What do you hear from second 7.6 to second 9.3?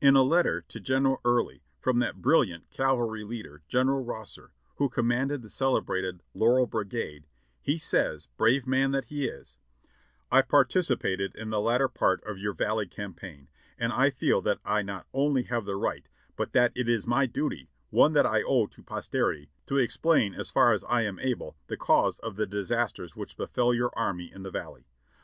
he says, brave man that he